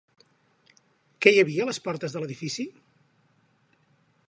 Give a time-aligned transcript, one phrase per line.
[1.25, 2.67] Què hi havia a les portes de l'edifici?